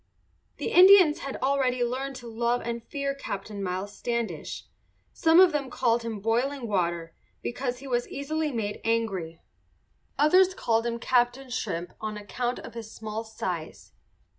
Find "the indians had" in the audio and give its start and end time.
0.57-1.37